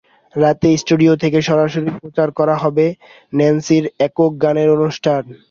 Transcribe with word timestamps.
রাতে 0.35 0.69
স্টুডিও 0.77 1.13
থেকে 1.23 1.39
সরাসরি 1.49 1.89
প্রচার 1.99 2.27
করা 2.39 2.55
হবে 2.63 2.85
ন্যান্সির 3.33 3.85
একক 4.07 4.31
গানের 4.43 4.69
অনুষ্ঠান। 4.77 5.23